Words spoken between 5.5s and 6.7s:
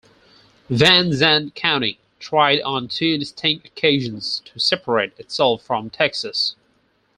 from Texas.